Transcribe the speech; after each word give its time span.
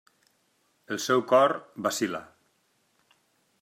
El 0.95 1.01
seu 1.03 1.23
cor 1.33 1.55
vacil·la. 1.89 2.25